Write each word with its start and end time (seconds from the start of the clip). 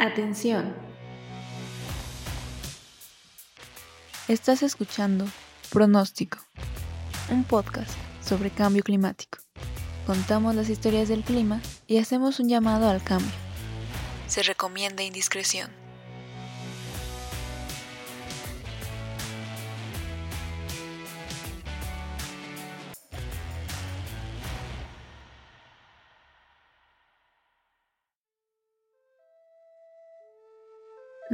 Atención. 0.00 0.76
Estás 4.28 4.62
escuchando 4.62 5.26
Pronóstico, 5.70 6.38
un 7.30 7.42
podcast 7.42 7.90
sobre 8.22 8.50
cambio 8.50 8.84
climático. 8.84 9.38
Contamos 10.06 10.54
las 10.54 10.68
historias 10.68 11.08
del 11.08 11.24
clima 11.24 11.60
y 11.88 11.98
hacemos 11.98 12.38
un 12.38 12.48
llamado 12.48 12.88
al 12.88 13.02
cambio. 13.02 13.32
Se 14.28 14.44
recomienda 14.44 15.02
indiscreción. 15.02 15.68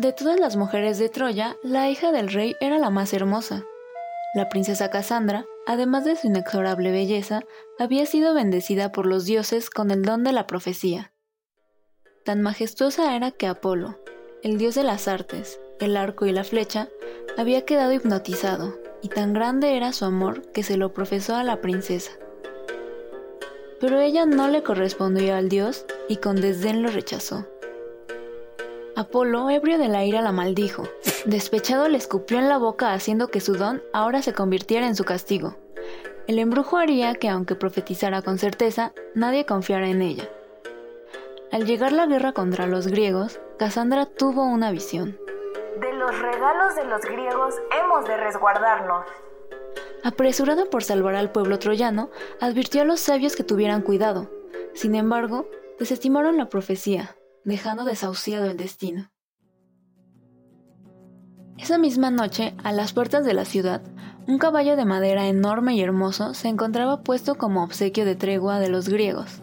De 0.04 0.12
todas 0.12 0.38
las 0.38 0.56
mujeres 0.56 0.98
de 0.98 1.08
Troya, 1.08 1.56
la 1.62 1.88
hija 1.88 2.12
del 2.12 2.30
rey 2.30 2.56
era 2.60 2.78
la 2.78 2.90
más 2.90 3.14
hermosa. 3.14 3.64
La 4.34 4.50
princesa 4.50 4.90
Cassandra, 4.90 5.46
además 5.66 6.04
de 6.04 6.14
su 6.14 6.26
inexorable 6.26 6.90
belleza, 6.90 7.40
había 7.78 8.04
sido 8.04 8.34
bendecida 8.34 8.92
por 8.92 9.06
los 9.06 9.24
dioses 9.24 9.70
con 9.70 9.90
el 9.90 10.02
don 10.02 10.22
de 10.22 10.32
la 10.32 10.46
profecía. 10.46 11.14
Tan 12.22 12.42
majestuosa 12.42 13.16
era 13.16 13.30
que 13.30 13.46
Apolo, 13.46 13.98
el 14.42 14.58
dios 14.58 14.74
de 14.74 14.82
las 14.82 15.08
artes, 15.08 15.58
el 15.80 15.96
arco 15.96 16.26
y 16.26 16.32
la 16.32 16.44
flecha, 16.44 16.90
había 17.38 17.64
quedado 17.64 17.94
hipnotizado, 17.94 18.78
y 19.00 19.08
tan 19.08 19.32
grande 19.32 19.74
era 19.74 19.94
su 19.94 20.04
amor 20.04 20.52
que 20.52 20.62
se 20.62 20.76
lo 20.76 20.92
profesó 20.92 21.34
a 21.34 21.44
la 21.44 21.62
princesa. 21.62 22.12
Pero 23.80 24.00
ella 24.00 24.26
no 24.26 24.48
le 24.48 24.62
correspondió 24.62 25.34
al 25.34 25.48
dios 25.48 25.86
y 26.10 26.16
con 26.16 26.42
desdén 26.42 26.82
lo 26.82 26.90
rechazó. 26.90 27.46
Apolo, 28.96 29.50
ebrio 29.50 29.76
de 29.76 29.88
la 29.88 30.04
ira, 30.04 30.22
la 30.22 30.30
maldijo. 30.30 30.84
Despechado 31.24 31.88
le 31.88 31.98
escupió 31.98 32.38
en 32.38 32.48
la 32.48 32.58
boca 32.58 32.92
haciendo 32.92 33.26
que 33.26 33.40
su 33.40 33.54
don 33.54 33.82
ahora 33.92 34.22
se 34.22 34.34
convirtiera 34.34 34.86
en 34.86 34.94
su 34.94 35.04
castigo. 35.04 35.56
El 36.28 36.38
embrujo 36.38 36.76
haría 36.76 37.14
que, 37.14 37.28
aunque 37.28 37.56
profetizara 37.56 38.22
con 38.22 38.38
certeza, 38.38 38.92
nadie 39.14 39.46
confiara 39.46 39.88
en 39.88 40.00
ella. 40.00 40.28
Al 41.50 41.66
llegar 41.66 41.92
la 41.92 42.06
guerra 42.06 42.32
contra 42.32 42.66
los 42.68 42.86
griegos, 42.86 43.40
Cassandra 43.58 44.06
tuvo 44.06 44.44
una 44.44 44.70
visión. 44.70 45.18
De 45.80 45.92
los 45.92 46.16
regalos 46.16 46.76
de 46.76 46.84
los 46.84 47.02
griegos 47.02 47.56
hemos 47.76 48.04
de 48.06 48.16
resguardarnos. 48.16 49.06
Apresurada 50.04 50.66
por 50.66 50.84
salvar 50.84 51.16
al 51.16 51.32
pueblo 51.32 51.58
troyano, 51.58 52.10
advirtió 52.40 52.82
a 52.82 52.84
los 52.84 53.00
sabios 53.00 53.34
que 53.34 53.42
tuvieran 53.42 53.82
cuidado. 53.82 54.30
Sin 54.72 54.94
embargo, 54.94 55.48
desestimaron 55.78 56.36
la 56.36 56.48
profecía, 56.48 57.16
dejando 57.44 57.84
desahuciado 57.84 58.46
el 58.46 58.56
destino. 58.56 59.10
Esa 61.58 61.78
misma 61.78 62.10
noche, 62.10 62.54
a 62.64 62.72
las 62.72 62.92
puertas 62.92 63.24
de 63.24 63.34
la 63.34 63.44
ciudad, 63.44 63.82
un 64.26 64.38
caballo 64.38 64.76
de 64.76 64.84
madera 64.84 65.28
enorme 65.28 65.74
y 65.74 65.82
hermoso 65.82 66.34
se 66.34 66.48
encontraba 66.48 67.02
puesto 67.02 67.36
como 67.36 67.62
obsequio 67.62 68.04
de 68.04 68.16
tregua 68.16 68.58
de 68.58 68.68
los 68.68 68.88
griegos. 68.88 69.42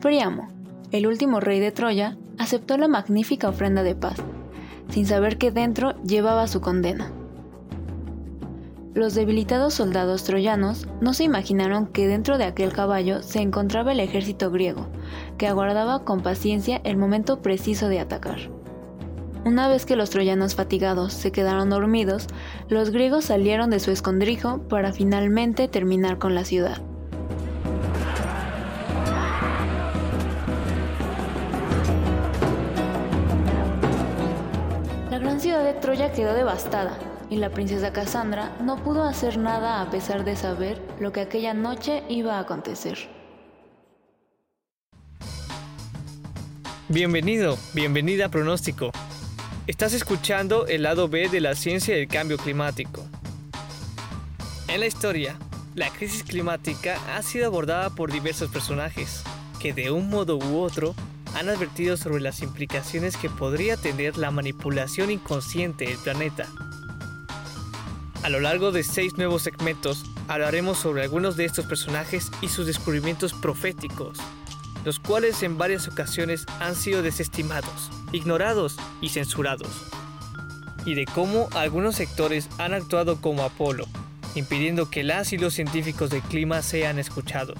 Príamo, 0.00 0.48
el 0.90 1.06
último 1.06 1.40
rey 1.40 1.60
de 1.60 1.72
Troya, 1.72 2.18
aceptó 2.38 2.76
la 2.76 2.88
magnífica 2.88 3.48
ofrenda 3.48 3.82
de 3.82 3.94
paz, 3.94 4.16
sin 4.90 5.06
saber 5.06 5.38
que 5.38 5.50
dentro 5.50 5.94
llevaba 6.02 6.46
su 6.46 6.60
condena. 6.60 7.12
Los 8.92 9.14
debilitados 9.14 9.74
soldados 9.74 10.24
troyanos 10.24 10.88
no 11.00 11.14
se 11.14 11.22
imaginaron 11.22 11.86
que 11.86 12.08
dentro 12.08 12.38
de 12.38 12.44
aquel 12.44 12.72
caballo 12.72 13.22
se 13.22 13.40
encontraba 13.40 13.92
el 13.92 14.00
ejército 14.00 14.50
griego, 14.50 14.88
que 15.38 15.46
aguardaba 15.46 16.04
con 16.04 16.22
paciencia 16.22 16.80
el 16.82 16.96
momento 16.96 17.40
preciso 17.40 17.88
de 17.88 18.00
atacar. 18.00 18.50
Una 19.44 19.68
vez 19.68 19.86
que 19.86 19.94
los 19.94 20.10
troyanos 20.10 20.56
fatigados 20.56 21.12
se 21.12 21.30
quedaron 21.30 21.70
dormidos, 21.70 22.26
los 22.68 22.90
griegos 22.90 23.26
salieron 23.26 23.70
de 23.70 23.78
su 23.78 23.92
escondrijo 23.92 24.58
para 24.68 24.92
finalmente 24.92 25.68
terminar 25.68 26.18
con 26.18 26.34
la 26.34 26.44
ciudad. 26.44 26.82
La 35.12 35.18
gran 35.20 35.40
ciudad 35.40 35.62
de 35.62 35.74
Troya 35.74 36.12
quedó 36.12 36.34
devastada, 36.34 36.98
y 37.30 37.36
la 37.36 37.50
princesa 37.50 37.92
Cassandra 37.92 38.56
no 38.60 38.82
pudo 38.82 39.04
hacer 39.04 39.38
nada 39.38 39.80
a 39.80 39.90
pesar 39.90 40.24
de 40.24 40.34
saber 40.34 40.82
lo 40.98 41.12
que 41.12 41.20
aquella 41.20 41.54
noche 41.54 42.02
iba 42.08 42.36
a 42.36 42.40
acontecer. 42.40 42.98
Bienvenido, 46.88 47.56
bienvenida 47.72 48.26
a 48.26 48.28
Pronóstico. 48.30 48.90
Estás 49.68 49.94
escuchando 49.94 50.66
el 50.66 50.82
lado 50.82 51.08
B 51.08 51.28
de 51.28 51.40
la 51.40 51.54
ciencia 51.54 51.94
del 51.94 52.08
cambio 52.08 52.36
climático. 52.36 53.06
En 54.66 54.80
la 54.80 54.86
historia, 54.86 55.36
la 55.76 55.88
crisis 55.90 56.24
climática 56.24 56.98
ha 57.14 57.22
sido 57.22 57.46
abordada 57.46 57.90
por 57.90 58.10
diversos 58.10 58.50
personajes, 58.50 59.22
que 59.60 59.72
de 59.72 59.92
un 59.92 60.10
modo 60.10 60.36
u 60.36 60.58
otro 60.58 60.96
han 61.36 61.48
advertido 61.48 61.96
sobre 61.96 62.20
las 62.20 62.42
implicaciones 62.42 63.16
que 63.16 63.30
podría 63.30 63.76
tener 63.76 64.18
la 64.18 64.32
manipulación 64.32 65.12
inconsciente 65.12 65.84
del 65.84 65.98
planeta 65.98 66.48
a 68.22 68.28
lo 68.28 68.40
largo 68.40 68.70
de 68.70 68.82
seis 68.82 69.16
nuevos 69.16 69.42
segmentos 69.42 70.04
hablaremos 70.28 70.78
sobre 70.78 71.02
algunos 71.02 71.36
de 71.36 71.46
estos 71.46 71.66
personajes 71.66 72.30
y 72.42 72.48
sus 72.48 72.66
descubrimientos 72.66 73.32
proféticos, 73.32 74.18
los 74.84 75.00
cuales 75.00 75.42
en 75.42 75.56
varias 75.56 75.88
ocasiones 75.88 76.44
han 76.60 76.74
sido 76.74 77.02
desestimados, 77.02 77.90
ignorados 78.12 78.76
y 79.00 79.08
censurados, 79.08 79.70
y 80.84 80.94
de 80.94 81.06
cómo 81.06 81.48
algunos 81.52 81.96
sectores 81.96 82.48
han 82.58 82.74
actuado 82.74 83.20
como 83.20 83.42
Apolo, 83.42 83.86
impidiendo 84.34 84.90
que 84.90 85.02
las 85.02 85.32
y 85.32 85.38
los 85.38 85.54
científicos 85.54 86.10
del 86.10 86.22
clima 86.22 86.60
sean 86.62 86.98
escuchados, 86.98 87.58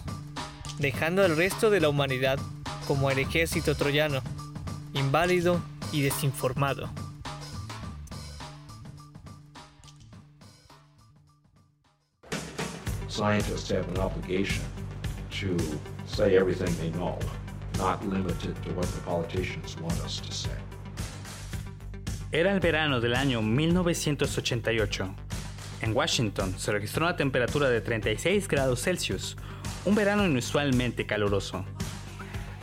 dejando 0.78 1.25
al 1.25 1.37
resto 1.37 1.71
de 1.71 1.81
la 1.81 1.88
humanidad 1.88 2.38
como 2.87 3.10
el 3.10 3.19
ejército 3.19 3.75
troyano, 3.75 4.22
inválido 4.92 5.60
y 5.92 6.03
desinformado. 6.03 6.91
Scientists 13.20 13.70
have 13.70 13.86
an 13.94 13.98
obligation 13.98 14.64
to 15.31 15.54
say 16.06 16.38
everything 16.38 16.75
they 16.81 16.91
know, 16.98 17.19
not 17.76 18.03
limited 18.08 18.54
to 18.64 18.70
what 18.72 18.86
the 18.94 19.00
politicians 19.03 19.76
want 19.78 20.00
us 20.06 20.20
to 20.20 20.32
say. 20.32 20.56
Era 22.32 22.53
el 22.53 22.60
verano 22.60 22.98
del 22.98 23.14
año 23.14 23.42
1988. 23.42 25.14
En 25.82 25.94
Washington 25.94 26.54
se 26.59 26.72
registró 26.72 27.04
una 27.04 27.16
temperatura 27.16 27.69
de 27.69 27.82
36 27.82 28.48
grados 28.48 28.80
Celsius, 28.82 29.36
un 29.84 29.94
verano 29.94 30.25
inusualmente 30.25 31.04
caluroso. 31.04 31.66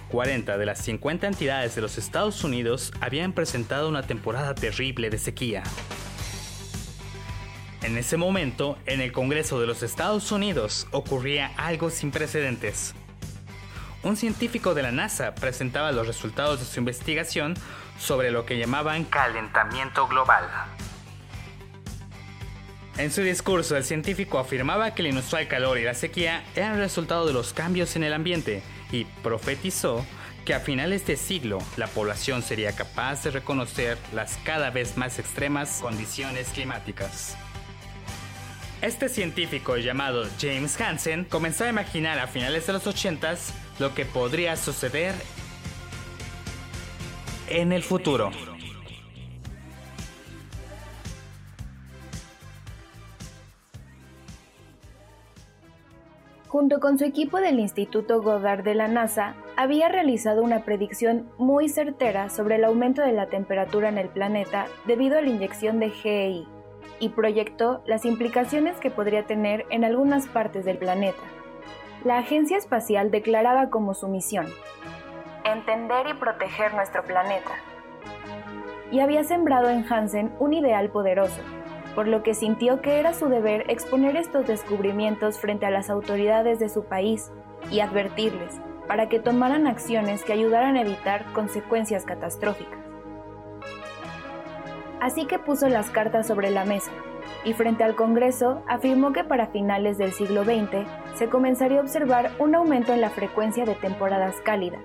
40 0.09 0.57
de 0.57 0.65
las 0.65 0.79
50 0.79 1.27
entidades 1.27 1.75
de 1.75 1.81
los 1.81 1.99
Estados 1.99 2.43
Unidos 2.43 2.91
habían 2.99 3.33
presentado 3.33 3.89
una 3.89 4.01
temporada 4.01 4.55
terrible 4.55 5.11
de 5.11 5.19
sequía. 5.19 5.61
En 7.83 7.97
ese 7.97 8.17
momento, 8.17 8.77
en 8.85 9.01
el 9.01 9.11
Congreso 9.11 9.59
de 9.59 9.67
los 9.67 9.83
Estados 9.83 10.31
Unidos 10.31 10.87
ocurría 10.91 11.51
algo 11.57 11.89
sin 11.89 12.11
precedentes. 12.11 12.95
Un 14.03 14.17
científico 14.17 14.73
de 14.73 14.83
la 14.83 14.91
NASA 14.91 15.35
presentaba 15.35 15.91
los 15.91 16.07
resultados 16.07 16.59
de 16.59 16.65
su 16.65 16.79
investigación 16.79 17.55
sobre 17.99 18.31
lo 18.31 18.45
que 18.45 18.57
llamaban 18.57 19.03
calentamiento 19.03 20.07
global. 20.07 20.45
En 22.97 23.11
su 23.11 23.21
discurso, 23.21 23.77
el 23.77 23.83
científico 23.83 24.39
afirmaba 24.39 24.95
que 24.95 25.03
el 25.03 25.09
inusual 25.09 25.47
calor 25.47 25.77
y 25.77 25.83
la 25.83 25.93
sequía 25.93 26.43
eran 26.55 26.79
resultado 26.79 27.27
de 27.27 27.33
los 27.33 27.53
cambios 27.53 27.95
en 27.95 28.03
el 28.03 28.13
ambiente 28.13 28.63
y 28.91 29.05
profetizó 29.21 30.03
que 30.45 30.55
a 30.55 30.59
finales 30.61 31.05
de 31.05 31.15
siglo 31.15 31.59
la 31.75 31.87
población 31.87 32.41
sería 32.41 32.75
capaz 32.75 33.23
de 33.23 33.31
reconocer 33.31 33.99
las 34.13 34.37
cada 34.43 34.71
vez 34.71 34.97
más 34.97 35.19
extremas 35.19 35.79
condiciones 35.81 36.47
climáticas. 36.49 37.37
Este 38.81 39.09
científico 39.09 39.77
llamado 39.77 40.25
James 40.39 40.79
Hansen 40.79 41.25
comenzó 41.25 41.63
a 41.63 41.69
imaginar 41.69 42.19
a 42.19 42.27
finales 42.27 42.67
de 42.67 42.73
los 42.73 42.85
80s 42.85 43.51
lo 43.79 43.95
que 43.95 44.05
podría 44.05 44.55
suceder 44.55 45.15
en 47.49 47.71
el 47.71 47.81
futuro. 47.81 48.29
Junto 56.47 56.79
con 56.79 56.99
su 56.99 57.05
equipo 57.05 57.39
del 57.39 57.59
Instituto 57.59 58.21
Goddard 58.21 58.63
de 58.63 58.75
la 58.75 58.87
NASA, 58.87 59.35
había 59.57 59.89
realizado 59.89 60.43
una 60.43 60.63
predicción 60.63 61.27
muy 61.39 61.67
certera 61.67 62.29
sobre 62.29 62.55
el 62.55 62.63
aumento 62.63 63.01
de 63.01 63.11
la 63.11 63.27
temperatura 63.27 63.89
en 63.89 63.97
el 63.97 64.09
planeta 64.09 64.67
debido 64.85 65.17
a 65.17 65.21
la 65.21 65.29
inyección 65.29 65.79
de 65.79 65.89
GEI, 65.89 66.47
y 66.99 67.09
proyectó 67.09 67.81
las 67.85 68.05
implicaciones 68.05 68.77
que 68.79 68.89
podría 68.89 69.23
tener 69.23 69.65
en 69.69 69.83
algunas 69.83 70.27
partes 70.27 70.65
del 70.65 70.77
planeta. 70.77 71.21
La 72.03 72.19
Agencia 72.19 72.57
Espacial 72.57 73.11
declaraba 73.11 73.69
como 73.69 73.93
su 73.93 74.07
misión 74.07 74.47
entender 75.51 76.07
y 76.07 76.13
proteger 76.13 76.73
nuestro 76.73 77.03
planeta, 77.03 77.51
Y 78.91 79.01
había 79.01 79.23
sembrado 79.23 79.69
en 79.69 79.85
Hansen 79.91 80.33
un 80.39 80.53
ideal 80.53 80.89
poderoso, 80.89 81.41
por 81.93 82.07
lo 82.07 82.23
que 82.23 82.33
sintió 82.33 82.81
que 82.81 82.99
era 82.99 83.13
su 83.13 83.27
deber 83.27 83.69
exponer 83.69 84.15
estos 84.15 84.47
descubrimientos 84.47 85.39
frente 85.39 85.65
a 85.65 85.71
las 85.71 85.89
autoridades 85.89 86.59
de 86.59 86.69
su 86.69 86.85
país 86.85 87.31
y 87.69 87.81
advertirles 87.81 88.61
para 88.87 89.09
que 89.09 89.19
tomaran 89.19 89.67
acciones 89.67 90.23
que 90.23 90.31
ayudaran 90.31 90.77
a 90.77 90.81
evitar 90.81 91.25
consecuencias 91.33 92.05
catastróficas. 92.05 92.76
Así 95.07 95.23
que 95.23 95.39
puso 95.39 95.69
las 95.69 95.89
cartas 95.89 96.27
sobre 96.27 96.51
la 96.51 96.65
mesa 96.65 96.91
y 97.45 97.53
frente 97.53 97.85
al 97.85 97.95
Congreso 97.95 98.61
afirmó 98.67 99.13
que 99.13 99.23
para 99.23 99.47
finales 99.47 99.97
del 99.97 100.11
siglo 100.11 100.43
XX 100.43 100.85
se 101.15 101.29
comenzaría 101.29 101.79
a 101.79 101.81
observar 101.81 102.31
un 102.39 102.55
aumento 102.55 102.91
en 102.91 102.99
la 102.99 103.09
frecuencia 103.09 103.63
de 103.63 103.75
temporadas 103.75 104.35
cálidas 104.43 104.81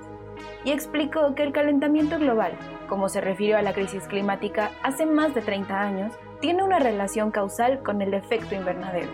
y 0.65 0.71
explicó 0.71 1.35
que 1.35 1.43
el 1.43 1.53
calentamiento 1.53 2.21
global, 2.21 2.53
como 2.89 3.09
se 3.09 3.21
refirió 3.21 3.59
a 3.59 3.63
la 3.63 3.73
crisis 3.73 4.07
climática 4.07 4.71
hace 4.85 5.07
más 5.07 5.35
de 5.35 5.43
30 5.43 5.81
años, 5.81 6.13
tiene 6.41 6.63
una 6.63 6.79
relación 6.79 7.33
causal 7.33 7.83
con 7.83 8.01
el 8.01 8.15
efecto 8.15 8.55
invernadero. 8.55 9.11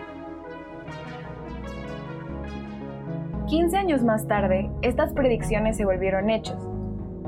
15 3.47 3.77
años 3.77 4.03
más 4.03 4.27
tarde, 4.27 4.69
estas 4.83 5.11
predicciones 5.13 5.75
se 5.75 5.85
volvieron 5.85 6.29
hechos, 6.29 6.69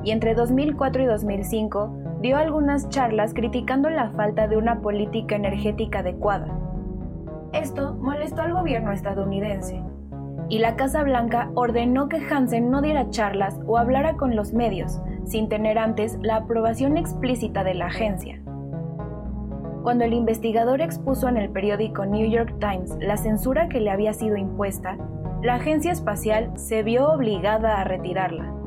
y 0.04 0.12
entre 0.12 0.36
2004 0.36 1.02
y 1.02 1.06
2005 1.08 2.01
dio 2.22 2.38
algunas 2.38 2.88
charlas 2.90 3.34
criticando 3.34 3.90
la 3.90 4.12
falta 4.12 4.48
de 4.48 4.58
una 4.58 4.82
política 4.82 5.36
energética 5.36 6.00
adecuada. 6.00 6.48
Esto 7.52 7.96
molestó 7.96 8.44
al 8.44 8.54
gobierno 8.54 8.92
estadounidense, 8.92 9.84
y 10.48 10.60
la 10.60 10.76
Casa 10.76 11.04
Blanca 11.04 11.50
ordenó 11.56 12.10
que 12.10 12.18
Hansen 12.18 12.70
no 12.70 12.82
diera 12.82 13.10
charlas 13.10 13.60
o 13.66 13.78
hablara 13.78 14.18
con 14.18 14.36
los 14.36 14.54
medios, 14.54 15.02
sin 15.26 15.50
tener 15.50 15.80
antes 15.80 16.20
la 16.22 16.38
aprobación 16.38 16.98
explícita 16.98 17.64
de 17.64 17.74
la 17.74 17.88
agencia. 17.88 18.42
Cuando 19.82 20.04
el 20.04 20.14
investigador 20.14 20.82
expuso 20.82 21.28
en 21.28 21.38
el 21.38 21.50
periódico 21.50 22.06
New 22.06 22.30
York 22.30 22.54
Times 22.60 22.96
la 23.00 23.18
censura 23.18 23.68
que 23.68 23.80
le 23.80 23.90
había 23.90 24.14
sido 24.14 24.38
impuesta, 24.38 24.98
la 25.42 25.56
agencia 25.56 25.92
espacial 25.92 26.52
se 26.56 26.84
vio 26.84 27.10
obligada 27.10 27.82
a 27.82 27.84
retirarla. 27.84 28.61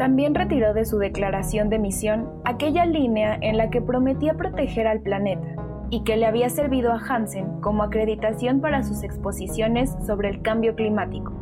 También 0.00 0.34
retiró 0.34 0.72
de 0.72 0.86
su 0.86 0.96
declaración 0.96 1.68
de 1.68 1.78
misión 1.78 2.26
aquella 2.46 2.86
línea 2.86 3.36
en 3.42 3.58
la 3.58 3.68
que 3.68 3.82
prometía 3.82 4.32
proteger 4.32 4.86
al 4.86 5.02
planeta 5.02 5.46
y 5.90 6.04
que 6.04 6.16
le 6.16 6.24
había 6.24 6.48
servido 6.48 6.90
a 6.90 6.98
Hansen 6.98 7.60
como 7.60 7.82
acreditación 7.82 8.62
para 8.62 8.82
sus 8.82 9.02
exposiciones 9.02 9.94
sobre 10.06 10.30
el 10.30 10.40
cambio 10.40 10.74
climático. 10.74 11.34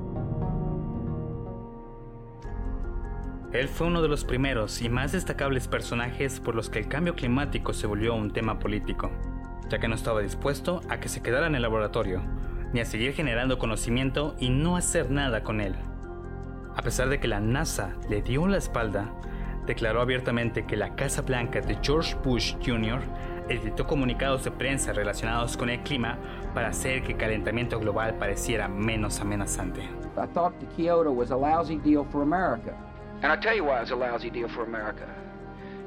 Él 3.53 3.69
fue 3.69 3.87
uno 3.87 4.03
de 4.03 4.09
los 4.09 4.25
primeros 4.25 4.83
y 4.83 4.89
más 4.89 5.13
destacables 5.13 5.69
personajes 5.69 6.41
por 6.41 6.57
los 6.57 6.69
que 6.69 6.81
el 6.81 6.89
cambio 6.89 7.15
climático 7.15 7.73
se 7.73 7.87
volvió 7.87 8.17
un 8.17 8.33
tema 8.33 8.59
político, 8.59 9.13
ya 9.71 9.79
que 9.79 9.87
no 9.87 9.95
estaba 9.95 10.21
dispuesto 10.21 10.81
a 10.89 10.99
que 10.99 11.09
se 11.09 11.23
quedara 11.23 11.47
en 11.47 11.55
el 11.55 11.63
laboratorio, 11.63 12.23
ni 12.73 12.81
a 12.81 12.85
seguir 12.85 13.13
generando 13.13 13.57
conocimiento 13.57 14.35
y 14.41 14.51
no 14.51 14.77
hacer 14.77 15.13
nada 15.13 15.45
con 15.45 15.61
él. 15.61 15.77
A 16.79 16.83
pesar 16.83 17.09
de 17.09 17.19
que 17.19 17.27
la 17.27 17.41
NASA 17.41 17.97
le 18.09 18.23
dio 18.23 18.47
la 18.47 18.57
espalda, 18.57 19.11
declaró 19.67 20.01
abiertamente 20.01 20.65
que 20.65 20.77
la 20.77 20.95
Casa 20.95 21.23
Blanca 21.23 21.61
de 21.61 21.77
George 21.83 22.15
Bush 22.23 22.55
Jr. 22.65 23.01
editó 23.49 23.85
comunicados 23.85 24.45
de 24.45 24.53
prensa 24.53 24.93
relacionados 24.93 25.57
con 25.57 25.71
el 25.71 25.81
clima 25.81 26.19
para 26.55 26.69
hacer 26.69 27.03
que 27.03 27.15
el 27.15 27.19
calentamiento 27.19 27.81
global 27.81 28.15
pareciera 28.15 28.69
menos 28.69 29.21
amenazante. 29.21 29.81
I 30.17 30.27
thought 30.33 30.55
the 30.61 30.67
Kyoto 30.77 31.11
was 31.11 31.33
a 31.33 31.37
lousy 31.37 31.79
deal 31.79 32.07
for 32.13 32.23
America. 32.23 32.77
And 33.23 33.33
I'll 33.33 33.41
tell 33.41 33.57
you 33.57 33.65
why 33.65 33.79
it 33.79 33.91
was 33.91 33.91
a 33.91 33.97
lousy 33.97 34.31
deal 34.31 34.49
for 34.49 34.63
America. 34.63 35.09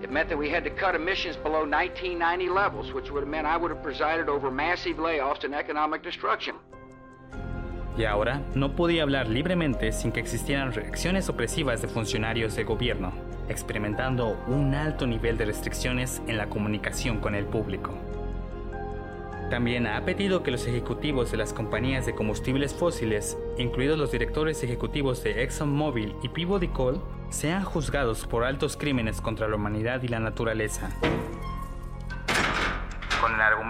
It 0.03 0.11
meant 0.11 0.27
that 0.27 0.37
we 0.37 0.49
had 0.49 0.65
to 0.65 0.71
cut 0.71 0.93
emissions 0.93 1.37
below 1.37 1.63
1990 1.63 2.49
levels, 2.49 2.91
which 2.91 3.09
would 3.11 3.23
have 3.23 3.31
meant 3.31 3.47
I 3.47 3.55
would 3.55 3.71
have 3.71 3.81
presided 3.81 4.27
over 4.27 4.51
massive 4.51 4.97
layoffs 4.97 5.45
and 5.45 5.55
economic 5.55 6.03
destruction 6.03 6.55
y 7.97 8.05
ahora 8.05 8.41
no 8.55 8.75
podía 8.75 9.03
hablar 9.03 9.27
libremente 9.27 9.91
sin 9.91 10.11
que 10.11 10.19
existieran 10.19 10.73
reacciones 10.73 11.29
opresivas 11.29 11.81
de 11.81 11.87
funcionarios 11.87 12.55
de 12.55 12.63
gobierno, 12.63 13.11
experimentando 13.49 14.37
un 14.47 14.73
alto 14.73 15.07
nivel 15.07 15.37
de 15.37 15.45
restricciones 15.45 16.21
en 16.27 16.37
la 16.37 16.47
comunicación 16.47 17.19
con 17.19 17.35
el 17.35 17.45
público. 17.45 17.93
También 19.49 19.85
ha 19.85 20.05
pedido 20.05 20.43
que 20.43 20.51
los 20.51 20.65
ejecutivos 20.65 21.29
de 21.29 21.37
las 21.37 21.51
compañías 21.51 22.05
de 22.05 22.15
combustibles 22.15 22.73
fósiles, 22.73 23.37
incluidos 23.57 23.99
los 23.99 24.11
directores 24.11 24.63
ejecutivos 24.63 25.21
de 25.23 25.43
ExxonMobil 25.43 26.15
y 26.23 26.29
Peabody 26.29 26.69
Coal, 26.69 27.01
sean 27.29 27.65
juzgados 27.65 28.25
por 28.25 28.45
altos 28.45 28.77
crímenes 28.77 29.19
contra 29.19 29.49
la 29.49 29.57
humanidad 29.57 30.01
y 30.03 30.07
la 30.07 30.21
naturaleza 30.21 30.89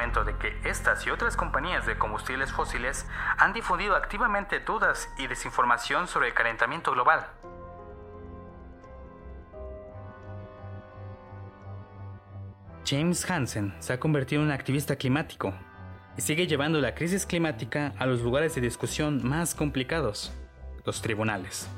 de 0.02 0.36
que 0.36 0.60
estas 0.66 1.06
y 1.06 1.12
otras 1.12 1.38
compañías 1.38 1.86
de 1.86 1.96
combustibles 1.96 2.52
fósiles 2.52 3.06
han 3.38 3.54
difundido 3.54 3.96
activamente 3.96 4.60
dudas 4.60 5.08
y 5.20 5.28
desinformación 5.28 6.08
sobre 6.08 6.30
el 6.30 6.34
calentamiento 6.34 6.92
global. 6.92 7.28
James 12.84 13.30
Hansen 13.30 13.76
se 13.80 13.94
ha 13.94 14.00
convertido 14.00 14.42
en 14.42 14.48
un 14.48 14.54
activista 14.54 14.96
climático 14.96 15.54
y 16.18 16.22
sigue 16.22 16.48
llevando 16.48 16.82
la 16.82 16.96
crisis 16.96 17.28
climática 17.28 17.94
a 18.00 18.08
los 18.08 18.22
lugares 18.22 18.56
de 18.56 18.62
discusión 18.62 19.22
más 19.24 19.54
complicados, 19.54 20.34
los 20.84 21.00
tribunales. 21.00 21.70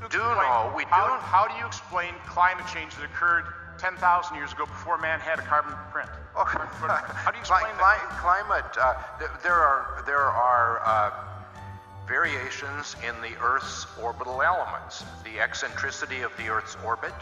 10,000 3.79 4.35
years 4.35 4.51
ago 4.53 4.65
before 4.65 4.97
man 4.97 5.19
had 5.19 5.39
a 5.39 5.43
carbon 5.43 5.73
print. 5.91 6.09
Oh, 6.35 6.43
how 6.45 7.31
do 7.31 7.37
you 7.37 7.39
explain 7.41 7.63
cli- 7.77 8.17
climate? 8.17 8.65
Uh, 8.79 8.93
th- 9.19 9.31
there 9.43 9.53
are 9.53 10.03
there 10.05 10.25
are 10.25 10.81
uh, 10.83 11.11
variations 12.07 12.95
in 13.07 13.15
the 13.21 13.37
Earth's 13.41 13.85
orbital 14.01 14.41
elements, 14.41 15.03
the 15.23 15.39
eccentricity 15.39 16.21
of 16.21 16.35
the 16.37 16.49
Earth's 16.49 16.77
orbit, 16.85 17.13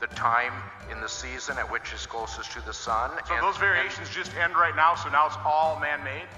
the 0.00 0.06
time 0.08 0.52
in 0.90 1.00
the 1.00 1.08
season 1.08 1.58
at 1.58 1.70
which 1.70 1.92
it's 1.92 2.06
closest 2.06 2.52
to 2.52 2.64
the 2.64 2.72
sun. 2.72 3.10
So 3.26 3.34
and, 3.34 3.42
those 3.42 3.56
variations 3.56 4.08
just 4.10 4.34
end 4.36 4.54
right 4.54 4.76
now. 4.76 4.94
So 4.94 5.08
now 5.10 5.26
it's 5.26 5.36
all 5.44 5.78
man-made. 5.80 6.28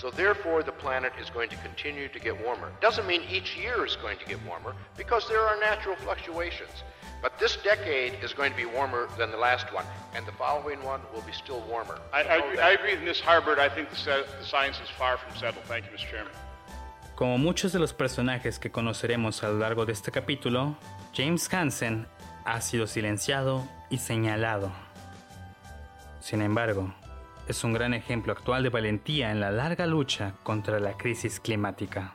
So 0.00 0.10
therefore, 0.10 0.62
the 0.62 0.72
planet 0.72 1.12
is 1.20 1.28
going 1.28 1.50
to 1.50 1.56
continue 1.56 2.08
to 2.08 2.18
get 2.18 2.42
warmer. 2.42 2.72
Doesn't 2.80 3.06
mean 3.06 3.20
each 3.30 3.54
year 3.54 3.84
is 3.84 3.96
going 3.96 4.16
to 4.16 4.24
get 4.24 4.38
warmer 4.46 4.74
because 4.96 5.28
there 5.28 5.42
are 5.42 5.60
natural 5.60 5.94
fluctuations. 5.96 6.84
But 7.20 7.38
this 7.38 7.56
decade 7.56 8.14
is 8.24 8.32
going 8.32 8.50
to 8.52 8.56
be 8.56 8.64
warmer 8.64 9.08
than 9.18 9.30
the 9.30 9.36
last 9.36 9.70
one, 9.74 9.84
and 10.14 10.24
the 10.24 10.32
following 10.32 10.82
one 10.82 11.02
will 11.12 11.20
be 11.22 11.32
still 11.32 11.60
warmer. 11.68 11.98
I, 12.14 12.22
I, 12.22 12.36
agree, 12.36 12.58
I 12.58 12.70
agree 12.70 12.94
with 12.94 13.04
Ms. 13.04 13.20
Harbert. 13.20 13.58
I 13.58 13.68
think 13.68 13.90
the, 13.90 14.24
the 14.40 14.46
science 14.46 14.78
is 14.82 14.88
far 14.88 15.18
from 15.18 15.36
settled. 15.36 15.66
Thank 15.66 15.84
you, 15.84 15.90
Mr. 15.90 16.10
Chairman. 16.10 16.32
Como 17.14 17.36
muchos 17.36 17.72
de 17.72 17.78
los 17.78 17.92
personajes 17.92 18.58
que 18.58 18.70
conoceremos 18.70 19.42
a 19.42 19.48
lo 19.50 19.58
largo 19.58 19.84
de 19.84 19.92
este 19.92 20.10
capítulo, 20.10 20.76
James 21.14 21.46
Hansen 21.52 22.06
ha 22.46 22.62
sido 22.62 22.86
silenciado 22.86 23.68
y 23.90 23.98
señalado. 23.98 24.72
Sin 26.20 26.40
embargo, 26.40 26.94
es 27.50 27.64
un 27.64 27.72
gran 27.72 27.94
ejemplo 27.94 28.32
actual 28.32 28.62
de 28.62 28.68
valentía 28.68 29.30
en 29.30 29.40
la 29.40 29.50
larga 29.50 29.86
lucha 29.86 30.34
contra 30.42 30.80
la 30.80 30.96
crisis 30.96 31.40
climática 31.40 32.14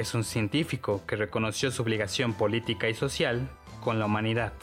es 0.00 0.14
un 0.14 0.24
científico 0.24 1.02
que 1.06 1.14
reconoció 1.14 1.70
su 1.70 1.82
obligación 1.82 2.32
política 2.32 2.88
y 2.88 2.94
social 2.94 3.50
con 3.82 3.98
la 3.98 4.06
humanidad 4.06 4.54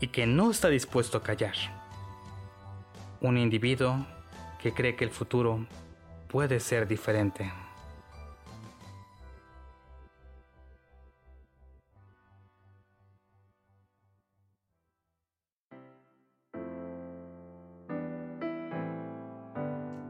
y 0.00 0.08
que 0.08 0.26
no 0.26 0.50
está 0.50 0.68
dispuesto 0.68 1.18
a 1.18 1.22
callar. 1.22 1.54
Un 3.20 3.36
individuo 3.36 4.06
que 4.62 4.72
cree 4.72 4.96
que 4.96 5.04
el 5.04 5.10
futuro 5.10 5.66
puede 6.28 6.58
ser 6.60 6.88
diferente. 6.88 7.52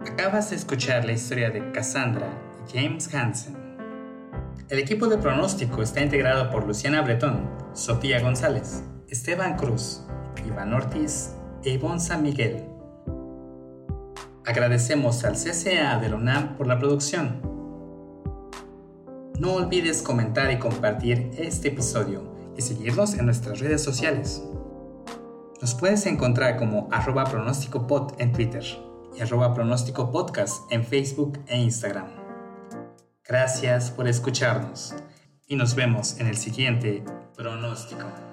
Acabas 0.07 0.51
de 0.51 0.57
escuchar 0.57 1.05
la 1.05 1.13
historia 1.13 1.51
de 1.51 1.73
Cassandra 1.73 2.29
James 2.73 3.13
Hansen. 3.13 3.57
El 4.69 4.79
equipo 4.79 5.09
de 5.09 5.19
pronóstico 5.19 5.83
está 5.83 6.01
integrado 6.01 6.49
por 6.49 6.65
Luciana 6.65 7.03
Bretón, 7.03 7.51
Sofía 7.73 8.21
González, 8.21 8.85
Esteban 9.09 9.57
Cruz, 9.57 10.05
Iván 10.47 10.73
Ortiz 10.75 11.33
e 11.65 11.71
Ivonne 11.71 11.99
San 11.99 12.23
Miguel. 12.23 12.65
Agradecemos 14.45 15.25
al 15.25 15.35
CCA 15.35 15.99
de 15.99 16.09
la 16.09 16.17
UNAM 16.17 16.57
por 16.57 16.69
la 16.69 16.79
producción. 16.79 17.41
No 19.41 19.55
olvides 19.55 20.03
comentar 20.03 20.53
y 20.53 20.59
compartir 20.59 21.33
este 21.37 21.69
episodio 21.69 22.33
y 22.57 22.63
seguirnos 22.63 23.15
en 23.15 23.27
nuestras 23.27 23.59
redes 23.59 23.83
sociales. 23.83 24.41
Nos 25.61 25.75
puedes 25.75 26.07
encontrar 26.07 26.57
como 26.57 26.89
arroba 26.93 27.25
pronóstico 27.25 28.15
en 28.19 28.33
Twitter 28.33 28.86
y 29.17 29.23
arroba 29.23 29.55
pronóstico 29.55 30.11
podcast 30.11 30.71
en 30.71 30.85
Facebook 30.85 31.39
e 31.47 31.59
Instagram. 31.59 32.09
Gracias 33.25 33.91
por 33.91 34.07
escucharnos 34.07 34.95
y 35.47 35.57
nos 35.57 35.75
vemos 35.75 36.19
en 36.21 36.27
el 36.27 36.37
siguiente 36.37 37.05
pronóstico. 37.37 38.26